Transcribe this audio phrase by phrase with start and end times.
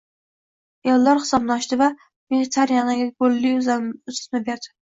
[0.93, 1.91] Eldor hisobni ochdi va
[2.33, 4.77] Mxitaryanga golli uzatma berdi